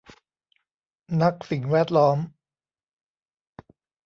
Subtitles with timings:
[1.21, 2.17] นักสิ่งแวดล้อม